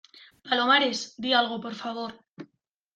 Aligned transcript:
palomares, 0.45 0.99
di 1.21 1.29
algo, 1.39 1.55
por 1.65 1.75
favor. 1.81 2.11